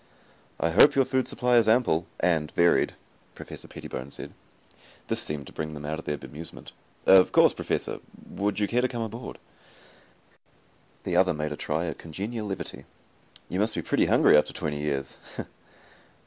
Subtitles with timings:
[0.59, 2.93] "I hope your food supply is ample and varied,"
[3.35, 4.33] Professor Pettibone said.
[5.09, 6.71] This seemed to bring them out of their bemusement.
[7.05, 7.99] "Of course, Professor.
[8.27, 9.37] Would you care to come aboard?"
[11.03, 12.85] The other made a try at congenial levity.
[13.47, 15.19] "You must be pretty hungry after twenty years."